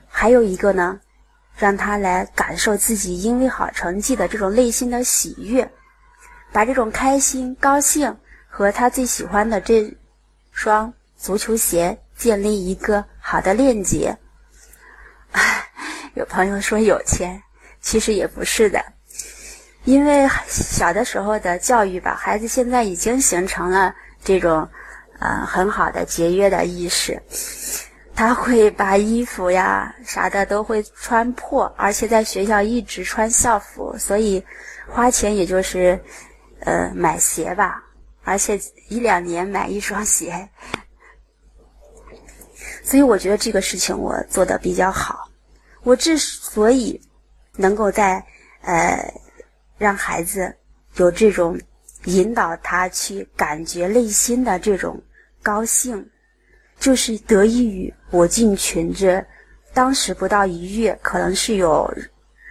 [0.07, 1.01] 还有一个呢，
[1.57, 5.69] 让他来感受自己因为好成绩的这种内心的喜悦，
[6.53, 8.15] 把这种开心、高兴
[8.47, 9.93] 和他最喜欢的这。
[10.51, 14.17] 双足球鞋建立一个好的链接。
[16.15, 17.41] 有朋友说有钱，
[17.81, 18.83] 其实也不是的，
[19.83, 24.67] 因为小的时候的教育吧，孩子现在已经形成了这种
[25.19, 27.21] 呃很好的节约的意识。
[28.15, 34.43] 他会把衣服呀啥的都会穿破，而且在学校一直穿校服，所以
[34.87, 36.03] 花钱也就是
[36.59, 37.83] 呃买鞋吧。
[38.25, 40.49] 而且一两年买一双鞋，
[42.83, 45.28] 所以我觉得这个事情我做的比较好。
[45.83, 46.99] 我之所以
[47.55, 48.23] 能够在
[48.61, 49.13] 呃
[49.77, 50.55] 让孩子
[50.95, 51.59] 有这种
[52.05, 55.01] 引导他去感觉内心的这种
[55.41, 56.09] 高兴，
[56.79, 59.25] 就是得益于我进群这
[59.73, 61.93] 当时不到一月，可能是有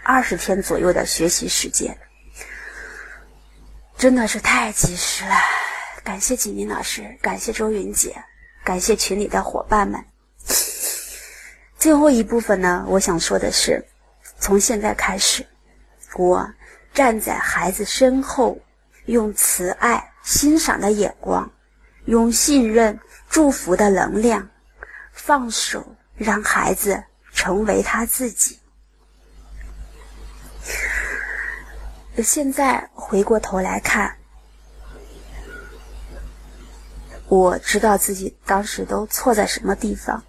[0.04, 1.96] 二十天左右的学习时间。
[3.96, 5.34] 真的是太及时了，
[6.04, 8.14] 感谢景明老师，感谢周云姐，
[8.64, 10.02] 感谢群里的伙伴们。
[11.78, 13.86] 最后一部分呢，我想说的是，
[14.40, 15.46] 从现在开始，
[16.16, 16.52] 我
[16.92, 18.58] 站在孩子身后，
[19.06, 21.48] 用慈爱、欣赏的眼光，
[22.06, 24.48] 用信任、祝福的能量，
[25.12, 27.00] 放手让孩子
[27.32, 28.58] 成为他自己。
[32.24, 34.16] 现在回过头来看，
[37.28, 40.20] 我知道自己当时都错在什么地方，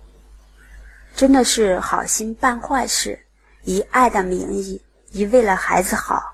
[1.20, 3.20] 真的是好心办坏事，
[3.63, 6.34] 以爱的名义，以为了孩子好，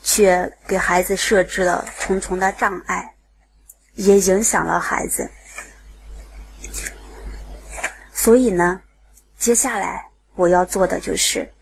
[0.00, 3.16] 却给孩子设置了重重的障碍，
[3.94, 5.28] 也影响了孩子。
[8.12, 8.80] 所以呢，
[9.36, 10.06] 接下来
[10.36, 11.52] 我要做的就是。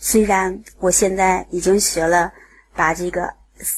[0.00, 2.32] 虽然我现在已经学了，
[2.74, 3.30] 把这个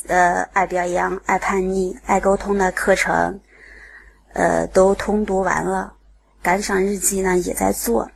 [0.06, 3.40] 呃爱表扬、爱叛逆、爱沟通的课程，
[4.32, 5.92] 呃都通读完了，
[6.44, 8.10] 感赏日记呢也在做，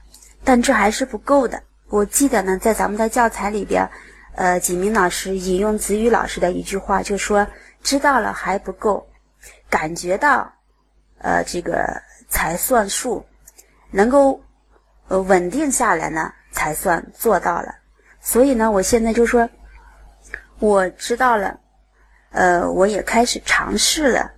[0.45, 1.63] 但这还是不够的。
[1.89, 3.89] 我记得呢，在咱们的教材里边，
[4.35, 7.47] 呃，景明老师引用子宇老师的一句话，就说
[7.83, 9.09] ：“知道了还不够，
[9.71, 10.53] 感觉到，
[11.21, 13.25] 呃，这个才算数，
[13.91, 14.39] 能够
[15.09, 17.75] 呃稳定下来呢，才算做到了。
[18.21, 19.49] 所以呢，我现在就说，
[20.59, 21.59] 我知道了，
[22.33, 24.31] 呃，我也开始尝试了，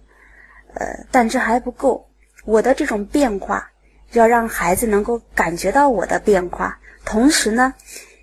[0.75, 2.07] 呃，但这还不够。
[2.47, 3.70] 我的这种变化，
[4.13, 7.75] 要让孩子能够感觉到我的变化，同时呢，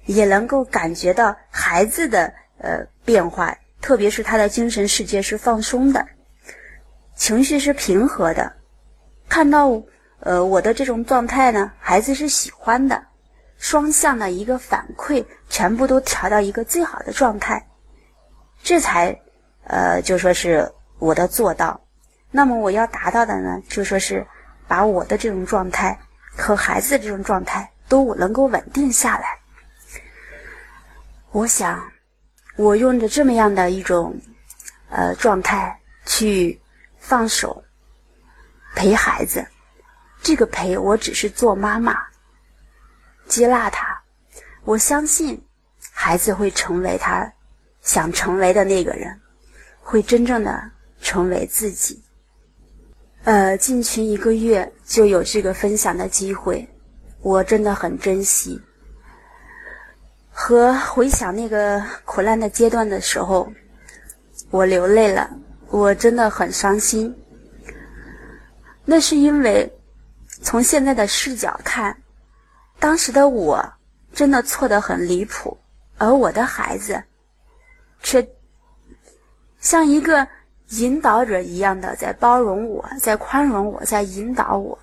[0.05, 6.05] 也能够感觉到孩子的呃变化，特别是他的精神世界是放松的，
[7.15, 8.53] 情绪是平和的，
[9.29, 9.81] 看到
[10.19, 13.05] 呃我的这种状态呢，孩子是喜欢的，
[13.57, 17.67] 双向的一个反馈，全部都调到一个最好的状态，
[18.61, 19.17] 这才
[19.63, 20.69] 呃就说是
[20.99, 21.81] 我的做到。
[22.29, 24.27] 那么我要达到的呢，就说是
[24.67, 25.97] 把我的这种状态
[26.35, 29.39] 和孩子的这种状态都能够稳定下来。
[31.31, 31.91] 我想，
[32.55, 34.19] 我用着这么样的一种
[34.89, 36.59] 呃状态去
[36.99, 37.63] 放手
[38.75, 39.45] 陪孩子，
[40.21, 41.95] 这个陪我只是做妈妈，
[43.27, 44.01] 接纳他。
[44.63, 45.41] 我相信
[45.91, 47.31] 孩子会成为他
[47.81, 49.21] 想成为的那个人，
[49.81, 52.03] 会真正的成为自己。
[53.27, 56.65] 呃，进群一个月就有这个分享的机会，
[57.19, 58.57] 我真的很珍惜。
[60.31, 63.51] 和回想那个苦难的阶段的时候，
[64.49, 65.29] 我流泪了，
[65.67, 67.13] 我真的很伤心。
[68.85, 69.69] 那是因为
[70.41, 72.01] 从现在的视角看，
[72.79, 73.61] 当时的我
[74.13, 75.57] 真的错得很离谱，
[75.97, 77.03] 而我的孩子
[78.01, 78.25] 却
[79.59, 80.25] 像一个。
[80.69, 84.77] 引导者一样的在包容我，在宽容我，在引导我。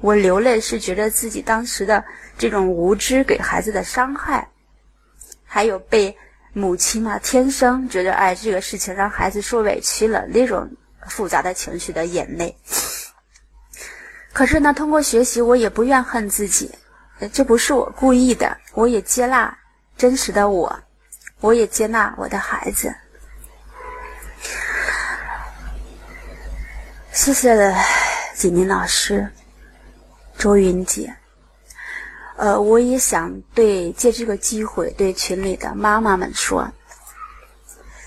[0.00, 2.04] 我流泪是觉得自己当时的
[2.38, 4.48] 这种无知给孩子的伤害，
[5.44, 6.16] 还有被
[6.52, 10.70] 母亲嘛天生觉得哎这个事情让孩子受委屈了那种
[11.08, 12.56] 复杂的情绪的眼泪。
[14.32, 16.70] 可是呢，通过学习，我也不怨恨自己，
[17.32, 19.58] 这不是我故意的，我也接纳
[19.96, 20.78] 真实的我，
[21.40, 22.94] 我也接纳我的孩子。
[27.20, 27.74] 谢谢了，
[28.32, 29.28] 锦宁老师，
[30.38, 31.12] 周云姐。
[32.36, 36.70] 呃，我也想对借这个机会对群里的妈妈们说，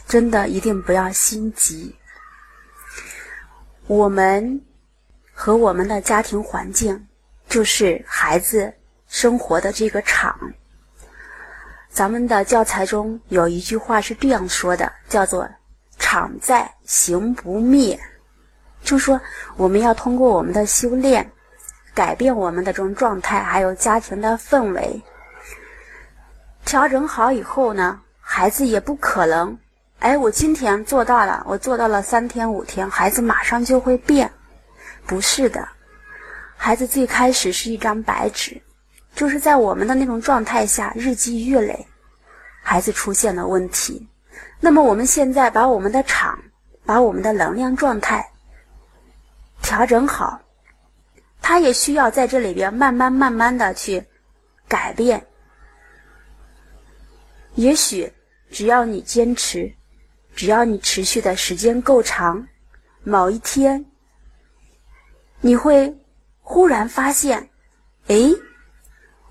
[0.07, 1.93] 真的一定不要心急。
[3.86, 4.62] 我们
[5.34, 7.05] 和我们的家庭环境，
[7.49, 8.74] 就是孩子
[9.09, 10.39] 生活的这个场。
[11.89, 15.49] 咱们的教材中有一句话是这样说的，叫做
[15.99, 17.99] “场在，行不灭”。
[18.84, 19.20] 就说
[19.56, 21.32] 我们要通过我们的修炼，
[21.94, 25.02] 改变我们的这种状态，还有家庭的氛围，
[26.66, 29.58] 调整好以后呢，孩子也不可能，
[30.00, 34.32] 哎，我今天做到了，我做到了三天五天，孩子马上就会变，
[35.06, 35.68] 不是的，
[36.58, 38.60] 孩子最开始是一张白纸，
[39.14, 41.88] 就是在我们的那种状态下，日积月累，
[42.62, 44.08] 孩子出现了问题，
[44.60, 46.40] 那么我们现在把我们的场，
[46.86, 48.31] 把我们的能量状态。
[49.62, 50.41] 调整好，
[51.41, 54.03] 他也需要在这里边慢慢慢慢的去
[54.68, 55.26] 改变。
[57.55, 58.12] 也许
[58.51, 59.74] 只要你坚持，
[60.36, 62.47] 只要你持续的时间够长，
[63.03, 63.86] 某一天
[65.39, 65.95] 你会
[66.41, 67.49] 忽然发现，
[68.07, 68.16] 哎，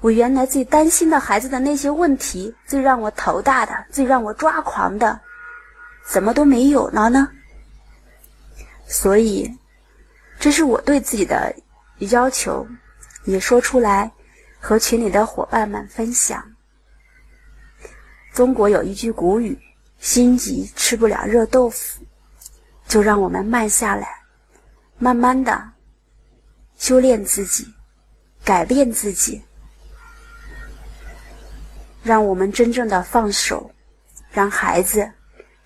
[0.01, 5.21] 我原来最担心的孩子的那些问题，最让我头大的，最让我抓狂的，
[6.07, 7.29] 怎么都没有了呢？
[8.87, 9.60] 所以。
[10.41, 11.55] 这是我对自己的
[11.99, 12.67] 要求，
[13.25, 14.11] 也说出来，
[14.59, 16.43] 和群里的伙伴们分享。
[18.33, 19.59] 中国有一句古语
[20.01, 22.03] ：“心急吃不了热豆腐。”
[22.89, 24.09] 就让我们慢下来，
[24.99, 25.73] 慢慢的
[26.79, 27.73] 修炼自己，
[28.43, 29.41] 改变自己，
[32.03, 33.71] 让我们真正的放手，
[34.33, 35.09] 让孩子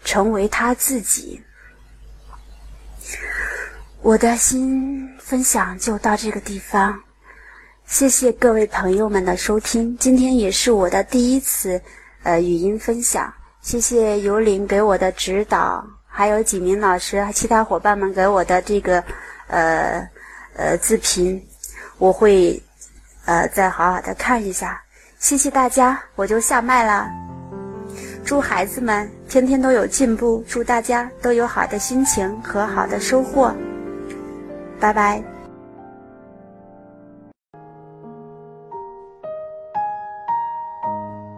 [0.05, 1.41] 成为他自己。
[4.05, 7.01] 我的新分享就到这个地方，
[7.87, 9.97] 谢谢各位朋友们的收听。
[9.97, 11.81] 今天也是我的第一次，
[12.23, 13.33] 呃，语音分享。
[13.63, 19.03] 谢谢尤林给我的指导，还有几名老师、其他伙伴们给我的这个，
[19.47, 20.07] 呃，
[20.55, 21.43] 呃，自评，
[21.97, 22.63] 我会，
[23.25, 24.83] 呃，再好好的看一下。
[25.19, 27.09] 谢谢大家，我就下麦了。
[28.23, 33.51] 祝孩子们天天都有进步，祝大家都有好的心情和好的收获。
[34.81, 35.23] 拜拜。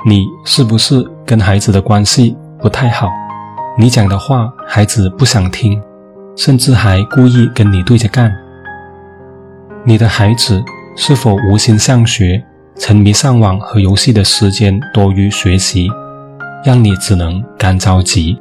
[0.04, 3.10] 你是不是跟孩子的关系不太好？
[3.76, 5.82] 你讲的话孩子不想听，
[6.36, 8.32] 甚至还故意跟你对着干。
[9.84, 10.62] 你的孩子
[10.96, 12.42] 是否无心上学，
[12.76, 15.90] 沉迷上网和游戏的时间多于学习，
[16.64, 18.40] 让你只能干着急？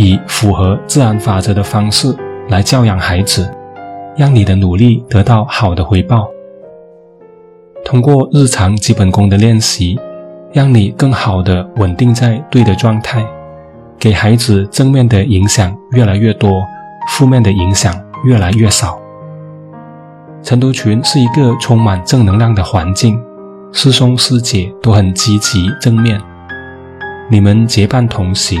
[0.00, 2.16] 以符合自然法则的方式
[2.48, 3.46] 来教养孩子，
[4.16, 6.26] 让你的努力得到好的回报。
[7.84, 10.00] 通过日常基本功的练习，
[10.54, 13.22] 让你更好的稳定在对的状态，
[13.98, 16.50] 给孩子正面的影响越来越多，
[17.08, 17.94] 负面的影响。
[18.22, 19.00] 越来越少。
[20.42, 23.18] 晨读群是一个充满正能量的环境，
[23.72, 26.20] 师兄师姐都很积极正面，
[27.30, 28.60] 你们结伴同行，